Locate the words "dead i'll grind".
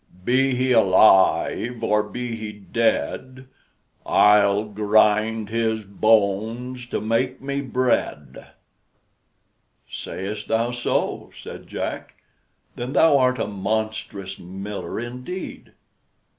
2.51-5.49